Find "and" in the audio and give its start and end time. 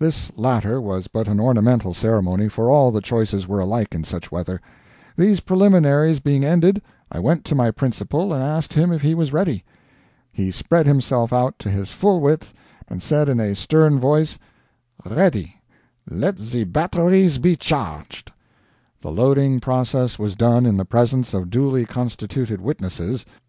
8.34-8.42, 12.88-13.00